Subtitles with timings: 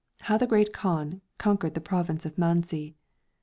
[0.21, 2.95] How THE Great Kaan conquered the Province of Manzi.